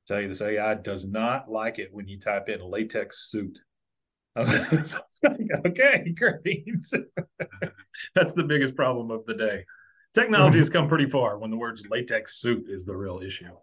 tell 0.06 0.20
you 0.20 0.28
this 0.28 0.42
AI 0.42 0.74
does 0.74 1.06
not 1.06 1.50
like 1.50 1.78
it 1.78 1.92
when 1.92 2.08
you 2.08 2.18
type 2.18 2.48
in 2.48 2.60
latex 2.60 3.30
suit. 3.30 3.60
okay, 4.38 6.14
great. 6.16 6.66
That's 8.14 8.32
the 8.32 8.44
biggest 8.44 8.74
problem 8.74 9.10
of 9.10 9.26
the 9.26 9.34
day. 9.34 9.64
Technology 10.14 10.58
has 10.58 10.70
come 10.70 10.88
pretty 10.88 11.08
far 11.08 11.38
when 11.38 11.50
the 11.50 11.56
words 11.56 11.84
latex 11.88 12.38
suit 12.38 12.66
is 12.68 12.84
the 12.84 12.96
real 12.96 13.20
issue. 13.24 13.54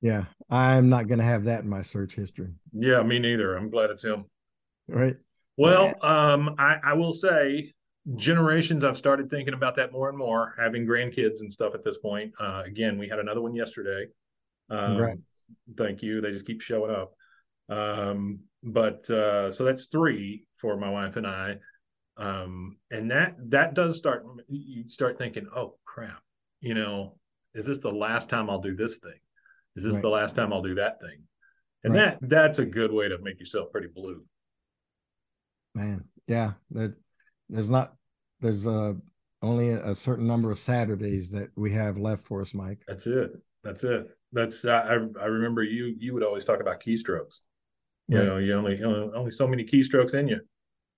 Yeah, 0.00 0.24
I'm 0.50 0.88
not 0.88 1.08
going 1.08 1.18
to 1.18 1.24
have 1.24 1.44
that 1.44 1.62
in 1.62 1.68
my 1.68 1.82
search 1.82 2.14
history. 2.14 2.52
Yeah, 2.72 3.02
me 3.02 3.18
neither. 3.18 3.56
I'm 3.56 3.70
glad 3.70 3.90
it's 3.90 4.04
him. 4.04 4.24
Right. 4.86 5.16
Well, 5.56 5.94
um, 6.02 6.56
I, 6.58 6.76
I 6.82 6.92
will 6.94 7.12
say, 7.12 7.72
generations. 8.16 8.84
I've 8.84 8.98
started 8.98 9.30
thinking 9.30 9.54
about 9.54 9.76
that 9.76 9.92
more 9.92 10.08
and 10.08 10.18
more. 10.18 10.54
Having 10.58 10.86
grandkids 10.86 11.40
and 11.40 11.52
stuff 11.52 11.74
at 11.74 11.84
this 11.84 11.98
point. 11.98 12.32
Uh, 12.38 12.62
again, 12.64 12.98
we 12.98 13.08
had 13.08 13.18
another 13.18 13.40
one 13.40 13.54
yesterday. 13.54 14.06
Um, 14.70 15.22
thank 15.76 16.02
you. 16.02 16.20
They 16.20 16.30
just 16.30 16.46
keep 16.46 16.60
showing 16.60 16.94
up. 16.94 17.14
Um, 17.68 18.40
but 18.62 19.08
uh, 19.10 19.50
so 19.50 19.64
that's 19.64 19.86
three 19.86 20.46
for 20.56 20.76
my 20.76 20.90
wife 20.90 21.16
and 21.16 21.26
I. 21.26 21.58
Um, 22.16 22.76
and 22.90 23.10
that 23.10 23.36
that 23.50 23.74
does 23.74 23.96
start. 23.96 24.24
You 24.48 24.88
start 24.88 25.18
thinking, 25.18 25.48
oh 25.54 25.76
crap, 25.84 26.22
you 26.60 26.74
know, 26.74 27.16
is 27.54 27.66
this 27.66 27.78
the 27.78 27.90
last 27.90 28.30
time 28.30 28.48
I'll 28.48 28.60
do 28.60 28.76
this 28.76 28.98
thing? 28.98 29.18
Is 29.76 29.84
this 29.84 29.94
right. 29.94 30.02
the 30.02 30.08
last 30.08 30.36
time 30.36 30.52
I'll 30.52 30.62
do 30.62 30.76
that 30.76 31.00
thing? 31.00 31.24
And 31.82 31.94
right. 31.94 32.18
that 32.20 32.28
that's 32.28 32.58
a 32.60 32.64
good 32.64 32.92
way 32.92 33.08
to 33.08 33.18
make 33.18 33.40
yourself 33.40 33.72
pretty 33.72 33.88
blue. 33.92 34.24
Man, 35.74 36.04
yeah, 36.28 36.52
that 36.70 36.94
there's 37.54 37.70
not 37.70 37.94
there's 38.40 38.66
uh 38.66 38.94
only 39.42 39.70
a 39.70 39.94
certain 39.94 40.26
number 40.26 40.50
of 40.50 40.58
Saturdays 40.58 41.30
that 41.30 41.50
we 41.54 41.70
have 41.72 41.98
left 41.98 42.26
for 42.26 42.40
us, 42.40 42.54
Mike. 42.54 42.82
That's 42.88 43.06
it. 43.06 43.32
That's 43.62 43.84
it. 43.84 44.08
That's 44.32 44.64
I 44.64 44.98
I 45.20 45.26
remember 45.26 45.62
you 45.62 45.94
you 45.98 46.14
would 46.14 46.22
always 46.22 46.44
talk 46.44 46.60
about 46.60 46.80
keystrokes. 46.80 47.40
You 48.08 48.18
right. 48.18 48.26
know, 48.26 48.38
you 48.38 48.54
only 48.54 48.76
you 48.76 48.82
know, 48.82 49.12
only 49.14 49.30
so 49.30 49.46
many 49.46 49.64
keystrokes 49.64 50.14
in 50.14 50.28
you. 50.28 50.40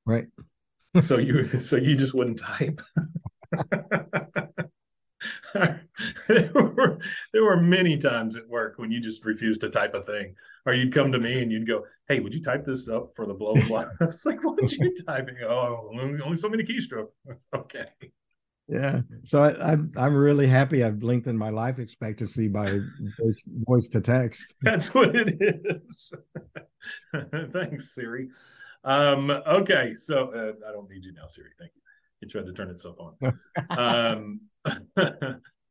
Right. 0.05 0.27
so 1.01 1.19
you 1.19 1.45
so 1.59 1.77
you 1.77 1.97
just 1.97 2.15
wouldn't 2.15 2.39
type. 2.39 2.81
there, 6.53 6.53
were, 6.53 6.99
there 7.33 7.45
were 7.45 7.61
many 7.61 7.97
times 7.97 8.37
at 8.37 8.49
work 8.49 8.75
when 8.77 8.91
you 8.91 9.01
just 9.01 9.25
refused 9.25 9.63
to 9.63 9.71
type 9.71 9.95
a 9.95 10.03
thing, 10.03 10.35
or 10.67 10.75
you'd 10.75 10.93
come 10.93 11.11
to 11.13 11.19
me 11.19 11.41
and 11.43 11.51
you'd 11.51 11.67
go, 11.67 11.85
"Hey, 12.09 12.21
would 12.21 12.35
you 12.35 12.43
type 12.43 12.65
this 12.67 12.89
up 12.89 13.13
for 13.17 13.27
the 13.27 13.35
blah 13.35 13.55
blah?" 13.67 13.87
it's 14.03 14.27
like, 14.27 14.45
"What 14.45 14.59
are 14.61 14.67
you 14.67 14.95
typing?" 15.09 15.37
Oh, 15.43 15.91
only 15.95 16.37
so 16.37 16.49
many 16.49 16.63
keystrokes. 16.63 17.13
okay. 17.55 17.87
Yeah, 18.69 19.03
so 19.25 19.43
I, 19.43 19.73
I'm 19.73 19.93
I'm 19.97 20.15
really 20.15 20.49
happy 20.49 20.83
I've 20.83 21.03
lengthened 21.03 21.39
my 21.39 21.51
life 21.51 21.79
expectancy 21.79 22.49
by 22.49 22.81
voice, 23.19 23.45
voice 23.47 23.89
to 23.89 24.01
text. 24.01 24.57
That's 24.61 24.93
what 24.93 25.15
it 25.15 25.37
is. 25.41 26.15
Thanks, 27.53 27.95
Siri. 27.95 28.29
Um, 28.83 29.31
okay, 29.31 29.95
so 29.95 30.33
uh, 30.33 30.69
I 30.69 30.73
don't 30.73 30.91
need 30.91 31.05
you 31.05 31.13
now, 31.13 31.27
Siri. 31.27 31.51
Thank 31.59 31.73
you. 31.77 31.83
It 32.23 32.31
tried 32.31 32.47
to 32.47 32.53
turn 32.53 32.71
itself 32.71 32.97
on. 32.99 33.39
um, 33.79 34.41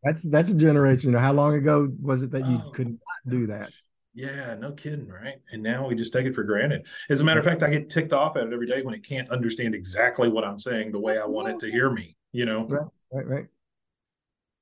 that's 0.06 0.24
that's 0.24 0.50
a 0.52 0.56
generation. 0.56 1.10
You 1.10 1.16
know, 1.16 1.20
how 1.20 1.34
long 1.34 1.56
ago 1.56 1.92
was 2.02 2.24
it 2.24 2.32
that 2.32 2.48
you 2.48 2.62
oh, 2.64 2.70
could 2.70 2.88
not 2.88 3.00
do 3.28 3.48
that? 3.48 3.72
Yeah, 4.14 4.56
no 4.56 4.72
kidding, 4.72 5.10
right? 5.10 5.42
And 5.52 5.62
now 5.62 5.88
we 5.88 5.96
just 5.96 6.14
take 6.14 6.26
it 6.26 6.34
for 6.34 6.44
granted. 6.44 6.88
As 7.10 7.20
a 7.20 7.24
matter 7.26 7.40
of 7.40 7.46
fact, 7.46 7.64
I 7.64 7.70
get 7.70 7.90
ticked 7.90 8.14
off 8.14 8.38
at 8.38 8.48
it 8.48 8.54
every 8.54 8.68
day 8.68 8.82
when 8.82 8.94
it 8.94 9.04
can't 9.06 9.30
understand 9.30 9.76
exactly 9.76 10.30
what 10.30 10.46
I'm 10.46 10.60
saying 10.60 10.94
the 10.94 11.00
way 11.00 11.20
I 11.20 11.26
want 11.26 11.50
it 11.50 11.60
to 11.60 11.72
hear 11.72 11.92
me. 11.92 12.16
You 12.32 12.46
know, 12.46 12.66
right, 12.66 12.88
right, 13.12 13.28
right. 13.28 13.46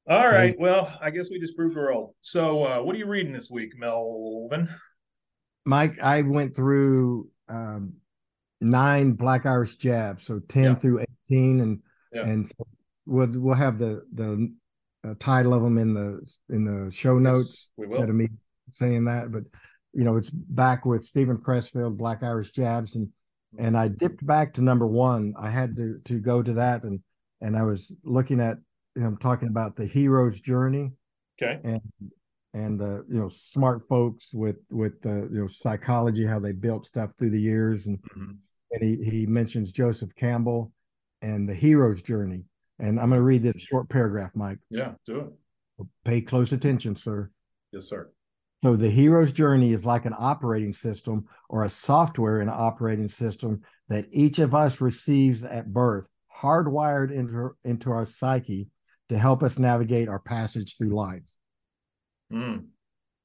All 0.08 0.28
right. 0.28 0.56
Well, 0.58 0.98
I 1.02 1.12
guess 1.12 1.30
we 1.30 1.40
just 1.40 1.56
proved 1.56 1.76
we're 1.76 1.94
old. 1.94 2.16
So, 2.22 2.66
uh, 2.66 2.82
what 2.82 2.96
are 2.96 3.00
you 3.00 3.06
reading 3.06 3.32
this 3.32 3.50
week, 3.50 3.78
Melvin? 3.78 4.68
Mike, 5.66 6.00
I 6.02 6.24
went 6.24 6.56
through 6.56 7.30
um, 7.48 7.94
nine 8.60 9.14
Black 9.14 9.46
Irish 9.46 9.76
jabs, 9.76 10.26
so 10.26 10.40
ten 10.40 10.64
yeah. 10.64 10.76
through 10.76 11.00
eighteen, 11.02 11.62
and 11.62 11.80
yeah. 12.12 12.24
and 12.24 12.48
so 12.48 12.68
we'll 13.06 13.30
we'll 13.34 13.56
have 13.56 13.78
the 13.78 14.06
the 14.14 14.54
uh, 15.04 15.14
title 15.20 15.54
of 15.54 15.64
them 15.64 15.78
in 15.78 15.94
the 15.94 16.22
in 16.50 16.66
the 16.66 16.92
show 16.92 17.18
notes. 17.18 17.70
Yes, 17.78 17.88
we 17.90 17.98
will. 17.98 18.08
me 18.08 18.28
saying 18.72 19.06
that, 19.06 19.32
but 19.32 19.44
you 19.94 20.04
know, 20.04 20.16
it's 20.16 20.30
back 20.30 20.86
with 20.86 21.04
Steven 21.04 21.38
Pressfield, 21.38 21.98
Black 21.98 22.24
Irish 22.24 22.52
Jabs, 22.52 22.96
and 22.96 23.10
and 23.58 23.78
I 23.78 23.88
dipped 23.88 24.26
back 24.26 24.54
to 24.54 24.62
number 24.62 24.88
one. 24.88 25.34
I 25.40 25.50
had 25.50 25.76
to 25.78 26.00
to 26.06 26.20
go 26.20 26.42
to 26.42 26.54
that, 26.54 26.84
and 26.84 27.00
and 27.42 27.58
I 27.58 27.64
was 27.64 27.96
looking 28.04 28.40
at 28.40 28.58
you 28.96 29.04
know, 29.04 29.16
talking 29.16 29.48
about 29.48 29.76
the 29.76 29.86
hero's 29.86 30.40
journey. 30.40 30.92
Okay. 31.42 31.60
And 31.64 31.82
and 32.54 32.82
uh, 32.82 33.04
you 33.10 33.20
know, 33.20 33.28
smart 33.28 33.88
folks 33.88 34.30
with 34.34 34.58
with 34.72 35.06
uh, 35.06 35.28
you 35.30 35.42
know 35.42 35.48
psychology, 35.48 36.26
how 36.26 36.40
they 36.40 36.52
built 36.52 36.86
stuff 36.86 37.12
through 37.18 37.32
the 37.32 37.42
years, 37.42 37.88
and 37.88 37.98
mm-hmm. 37.98 38.32
and 38.72 38.82
he 38.82 39.10
he 39.10 39.26
mentions 39.26 39.72
Joseph 39.72 40.14
Campbell 40.16 40.72
and 41.22 41.48
the 41.48 41.56
hero's 41.56 42.02
journey 42.02 42.44
and 42.80 43.00
I'm 43.00 43.10
going 43.10 43.20
to 43.20 43.24
read 43.24 43.44
this 43.44 43.62
short 43.62 43.90
paragraph, 43.90 44.32
Mike. 44.36 44.60
Yeah, 44.70 44.94
do 45.06 45.20
it. 45.20 45.88
Pay 46.06 46.22
close 46.22 46.52
attention, 46.52 46.96
sir. 46.96 47.30
Yes, 47.72 47.86
sir. 47.86 48.12
So 48.64 48.76
the 48.76 48.90
hero's 48.90 49.32
journey 49.32 49.74
is 49.74 49.86
like 49.86 50.06
an 50.06 50.16
operating 50.18 50.74
system 50.74 51.26
or 51.50 51.66
a 51.66 51.70
software 51.70 52.40
in 52.40 52.48
an 52.48 52.56
operating 52.58 53.10
system 53.10 53.62
that 53.90 54.08
each 54.12 54.40
of 54.40 54.56
us 54.56 54.80
receives 54.80 55.44
at 55.44 55.74
birth, 55.74 56.08
hardwired 56.42 57.12
into, 57.12 57.52
into 57.66 57.92
our 57.92 58.06
psyche 58.06 58.70
to 59.10 59.18
help 59.18 59.44
us 59.44 59.60
navigate 59.60 60.08
our 60.08 60.20
passage 60.20 60.78
through 60.78 60.96
life. 60.96 61.30
Mm. 62.32 62.68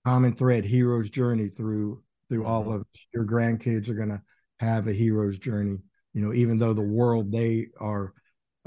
Common 0.04 0.34
thread, 0.34 0.64
hero's 0.64 1.10
journey 1.10 1.48
through 1.48 2.02
through 2.28 2.42
mm-hmm. 2.42 2.50
all 2.50 2.72
of 2.72 2.84
your 3.14 3.24
grandkids 3.24 3.88
are 3.88 3.94
going 3.94 4.08
to 4.10 4.22
have 4.60 4.86
a 4.86 4.92
hero's 4.92 5.38
journey. 5.38 5.78
You 6.14 6.22
know, 6.22 6.34
even 6.34 6.58
though 6.58 6.72
the 6.72 6.82
world 6.82 7.30
they 7.30 7.68
are 7.80 8.12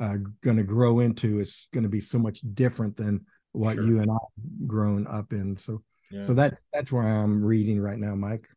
uh, 0.02 0.16
going 0.44 0.58
to 0.58 0.64
grow 0.64 1.00
into 1.00 1.40
is 1.40 1.68
going 1.74 1.84
to 1.84 1.90
be 1.90 2.02
so 2.02 2.18
much 2.18 2.42
different 2.54 2.98
than 2.98 3.24
what 3.52 3.76
sure. 3.76 3.86
you 3.86 4.02
and 4.02 4.10
I've 4.10 4.68
grown 4.68 5.06
up 5.08 5.32
in. 5.32 5.56
So, 5.58 5.84
yeah. 6.10 6.26
so 6.26 6.34
that 6.34 6.60
that's 6.74 6.92
where 6.92 7.04
I'm 7.04 7.44
reading 7.44 7.80
right 7.80 8.00
now, 8.00 8.16
Mike. 8.16 8.50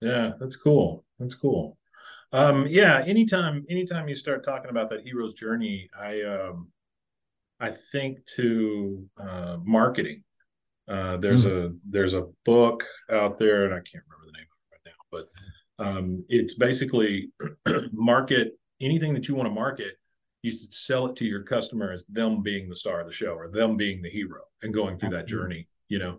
Yeah, 0.00 0.32
that's 0.38 0.56
cool. 0.56 1.04
That's 1.18 1.34
cool. 1.34 1.76
Um, 2.32 2.66
yeah, 2.66 3.02
anytime 3.06 3.64
anytime 3.68 4.08
you 4.08 4.16
start 4.16 4.42
talking 4.42 4.70
about 4.70 4.88
that 4.88 5.02
hero's 5.02 5.34
journey, 5.34 5.88
I 5.98 6.22
um, 6.22 6.68
I 7.60 7.70
think 7.70 8.18
to 8.36 9.06
uh, 9.18 9.58
marketing. 9.62 10.22
Uh, 10.88 11.16
there's 11.16 11.44
mm-hmm. 11.44 11.74
a 11.74 11.78
there's 11.88 12.14
a 12.14 12.26
book 12.44 12.84
out 13.10 13.36
there, 13.36 13.64
and 13.64 13.74
I 13.74 13.78
can't 13.78 14.04
remember 14.08 14.26
the 14.26 14.38
name 14.38 14.46
of 14.50 14.58
it 14.62 14.72
right 14.72 14.92
now, 14.92 15.26
but 15.78 15.98
um, 15.98 16.24
it's 16.28 16.54
basically 16.54 17.30
market 17.92 18.58
anything 18.80 19.14
that 19.14 19.28
you 19.28 19.34
want 19.34 19.48
to 19.48 19.54
market 19.54 19.96
you 20.46 20.52
should 20.52 20.72
sell 20.72 21.06
it 21.06 21.16
to 21.16 21.26
your 21.26 21.42
customer 21.42 21.92
as 21.92 22.04
them 22.04 22.42
being 22.42 22.68
the 22.68 22.74
star 22.74 23.00
of 23.00 23.06
the 23.06 23.12
show 23.12 23.34
or 23.34 23.48
them 23.48 23.76
being 23.76 24.00
the 24.00 24.10
hero 24.10 24.42
and 24.62 24.72
going 24.72 24.96
through 24.96 25.10
that 25.10 25.26
journey 25.26 25.68
you 25.88 25.98
know? 25.98 26.18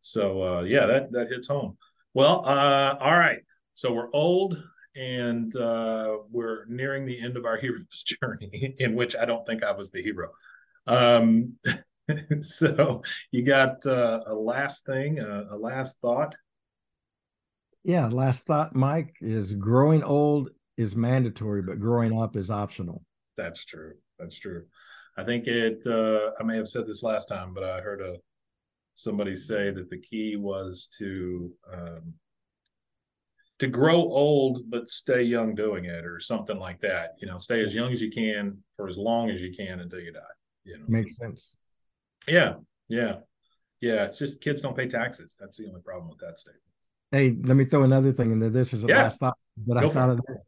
So 0.00 0.42
uh, 0.42 0.62
yeah 0.62 0.86
that 0.86 1.12
that 1.12 1.28
hits 1.28 1.48
home. 1.48 1.76
Well 2.14 2.46
uh, 2.46 2.96
all 3.00 3.18
right. 3.18 3.40
So 3.74 3.92
we're 3.92 4.10
old 4.12 4.62
and 4.94 5.54
uh, 5.56 6.16
we're 6.30 6.64
nearing 6.66 7.04
the 7.04 7.20
end 7.20 7.36
of 7.36 7.44
our 7.44 7.56
hero's 7.62 8.02
journey 8.02 8.74
in 8.78 8.94
which 8.94 9.14
i 9.14 9.26
don't 9.26 9.44
think 9.46 9.62
i 9.62 9.72
was 9.72 9.90
the 9.90 10.02
hero. 10.02 10.30
Um, 10.86 11.54
so 12.40 13.02
you 13.32 13.42
got 13.42 13.84
uh, 13.86 14.20
a 14.26 14.34
last 14.34 14.86
thing 14.86 15.18
a 15.18 15.56
last 15.56 15.98
thought? 16.00 16.34
Yeah 17.84 18.06
last 18.06 18.46
thought 18.46 18.74
mike 18.74 19.14
is 19.20 19.54
growing 19.54 20.02
old 20.02 20.50
is 20.76 20.94
mandatory 20.94 21.62
but 21.62 21.80
growing 21.80 22.20
up 22.20 22.36
is 22.36 22.50
optional 22.50 23.02
that's 23.36 23.64
true. 23.64 23.94
That's 24.18 24.38
true. 24.38 24.64
I 25.16 25.24
think 25.24 25.46
it. 25.46 25.86
Uh, 25.86 26.30
I 26.38 26.44
may 26.44 26.56
have 26.56 26.68
said 26.68 26.86
this 26.86 27.02
last 27.02 27.26
time, 27.26 27.54
but 27.54 27.64
I 27.64 27.80
heard 27.80 28.00
a 28.00 28.16
somebody 28.94 29.36
say 29.36 29.70
that 29.70 29.90
the 29.90 29.98
key 29.98 30.36
was 30.36 30.88
to 30.98 31.52
um, 31.72 32.14
to 33.58 33.66
grow 33.66 33.96
old 33.96 34.62
but 34.68 34.90
stay 34.90 35.22
young 35.22 35.54
doing 35.54 35.86
it, 35.86 36.04
or 36.04 36.20
something 36.20 36.58
like 36.58 36.80
that. 36.80 37.14
You 37.20 37.28
know, 37.28 37.38
stay 37.38 37.64
as 37.64 37.74
young 37.74 37.92
as 37.92 38.02
you 38.02 38.10
can 38.10 38.58
for 38.76 38.88
as 38.88 38.96
long 38.96 39.30
as 39.30 39.40
you 39.40 39.54
can 39.54 39.80
until 39.80 40.00
you 40.00 40.12
die. 40.12 40.20
You 40.64 40.78
know, 40.78 40.84
makes 40.88 41.16
sense. 41.16 41.56
Yeah, 42.28 42.54
yeah, 42.88 43.16
yeah. 43.80 44.04
It's 44.04 44.18
just 44.18 44.40
kids 44.40 44.60
don't 44.60 44.76
pay 44.76 44.88
taxes. 44.88 45.36
That's 45.38 45.56
the 45.56 45.68
only 45.68 45.80
problem 45.80 46.10
with 46.10 46.18
that 46.18 46.38
statement. 46.38 46.62
Hey, 47.12 47.36
let 47.42 47.56
me 47.56 47.64
throw 47.64 47.84
another 47.84 48.12
thing 48.12 48.32
into 48.32 48.50
this. 48.50 48.72
Is 48.72 48.82
the 48.82 48.88
yeah. 48.88 49.04
last 49.04 49.20
thought 49.20 49.38
that 49.66 49.80
Go 49.80 49.88
I 49.88 49.90
thought 49.90 50.10
of 50.10 50.20
this. 50.26 50.46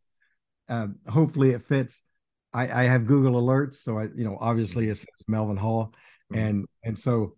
Uh, 0.69 0.89
hopefully, 1.09 1.51
it 1.51 1.63
fits. 1.63 2.03
I, 2.53 2.83
I 2.83 2.85
have 2.85 3.07
Google 3.07 3.41
alerts, 3.41 3.77
so 3.77 3.99
I, 3.99 4.05
you 4.15 4.25
know, 4.25 4.39
obviously 4.41 4.85
mm-hmm. 4.85 4.93
it 4.93 4.99
says 4.99 5.25
Melvin 5.27 5.57
Hall, 5.57 5.93
mm-hmm. 6.33 6.43
and 6.43 6.67
and 6.85 6.99
so 6.99 7.37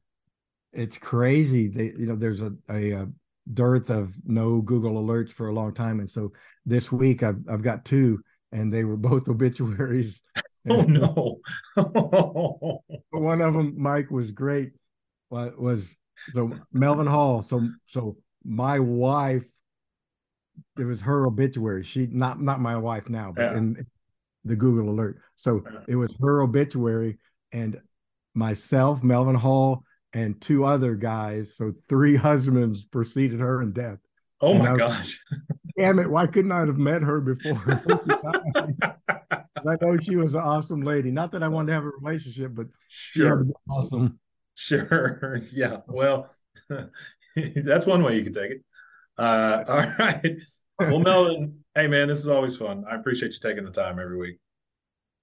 it's 0.72 0.98
crazy. 0.98 1.68
They, 1.68 1.92
you 1.98 2.06
know, 2.06 2.16
there's 2.16 2.42
a, 2.42 2.52
a, 2.70 2.92
a 2.92 3.08
dearth 3.52 3.90
of 3.90 4.14
no 4.24 4.60
Google 4.60 5.02
alerts 5.02 5.32
for 5.32 5.48
a 5.48 5.54
long 5.54 5.74
time, 5.74 6.00
and 6.00 6.08
so 6.08 6.32
this 6.64 6.92
week 6.92 7.22
I've 7.22 7.40
I've 7.48 7.62
got 7.62 7.84
two, 7.84 8.20
and 8.52 8.72
they 8.72 8.84
were 8.84 8.96
both 9.10 9.28
obituaries. 9.28 10.20
oh 10.68 10.82
no! 10.82 11.40
one 13.10 13.40
of 13.40 13.54
them, 13.54 13.74
Mike, 13.76 14.10
was 14.10 14.30
great. 14.30 14.72
Was 15.30 15.96
so 16.32 16.52
Melvin 16.72 17.06
Hall. 17.06 17.42
So 17.42 17.68
so 17.86 18.16
my 18.44 18.78
wife, 18.78 19.48
it 20.78 20.84
was 20.84 21.00
her 21.02 21.26
obituary. 21.26 21.82
She 21.82 22.06
not 22.06 22.40
not 22.40 22.60
my 22.60 22.76
wife 22.76 23.08
now, 23.08 23.32
but 23.34 23.52
Yeah. 23.52 23.58
in 23.58 23.86
the 24.44 24.56
Google 24.56 24.90
alert. 24.90 25.18
So 25.36 25.62
it 25.88 25.96
was 25.96 26.14
her 26.20 26.42
obituary 26.42 27.18
and 27.52 27.80
myself, 28.34 29.02
Melvin 29.02 29.34
Hall, 29.34 29.84
and 30.12 30.40
two 30.40 30.64
other 30.64 30.94
guys. 30.94 31.54
So 31.56 31.72
three 31.88 32.16
husbands 32.28 32.84
preceded 32.84 33.40
her 33.40 33.62
in 33.62 33.72
death. 33.72 33.98
Oh 34.40 34.54
And 34.54 34.62
my 34.62 34.72
I- 34.72 34.76
gosh. 34.76 35.20
Damn 35.78 35.98
it! 35.98 36.10
Why 36.10 36.26
couldn't 36.26 36.52
I 36.52 36.60
have 36.60 36.76
met 36.78 37.00
her 37.02 37.20
before? 37.20 37.62
I 38.54 39.76
know 39.80 39.96
she 39.98 40.16
was 40.16 40.34
an 40.34 40.40
awesome 40.40 40.82
lady. 40.82 41.10
Not 41.10 41.32
that 41.32 41.42
I 41.42 41.48
wanted 41.48 41.68
to 41.68 41.72
have 41.74 41.84
a 41.84 41.90
relationship, 42.02 42.54
but 42.54 42.66
she 42.88 43.20
had 43.22 43.28
to 43.30 43.34
sure. 43.44 43.46
awesome. 43.68 44.18
Sure. 44.54 45.40
Yeah. 45.52 45.78
Well, 45.86 46.28
that's 47.34 47.86
one 47.86 48.02
way 48.02 48.16
you 48.16 48.24
could 48.24 48.34
take 48.34 48.50
it. 48.50 48.64
Uh, 49.16 49.64
all 49.68 49.76
right. 49.98 50.36
Well, 50.78 50.98
Melvin, 50.98 51.59
hey 51.74 51.86
man, 51.86 52.08
this 52.08 52.18
is 52.18 52.28
always 52.28 52.56
fun. 52.56 52.84
I 52.90 52.96
appreciate 52.96 53.32
you 53.32 53.38
taking 53.40 53.64
the 53.64 53.70
time 53.70 53.98
every 53.98 54.16
week. 54.16 54.38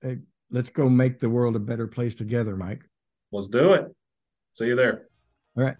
Hey, 0.01 0.19
let's 0.51 0.69
go 0.69 0.89
make 0.89 1.19
the 1.19 1.29
world 1.29 1.55
a 1.55 1.59
better 1.59 1.87
place 1.87 2.15
together, 2.15 2.55
Mike. 2.55 2.83
Let's 3.31 3.47
do 3.47 3.73
it. 3.73 3.93
See 4.53 4.67
you 4.67 4.75
there. 4.75 5.07
All 5.57 5.63
right. 5.63 5.77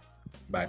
Bye. 0.50 0.68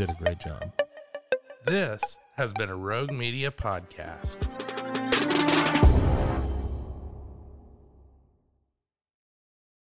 Did 0.00 0.08
a 0.08 0.14
great 0.14 0.38
job. 0.38 0.72
This 1.66 2.16
has 2.38 2.54
been 2.54 2.70
a 2.70 2.74
Rogue 2.74 3.12
Media 3.12 3.50
podcast. 3.50 4.49